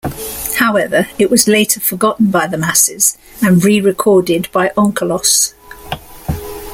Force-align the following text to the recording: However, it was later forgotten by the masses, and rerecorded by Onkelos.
However, 0.57 1.05
it 1.19 1.29
was 1.29 1.47
later 1.47 1.79
forgotten 1.79 2.31
by 2.31 2.47
the 2.47 2.57
masses, 2.57 3.19
and 3.39 3.61
rerecorded 3.61 4.51
by 4.51 4.69
Onkelos. 4.69 5.53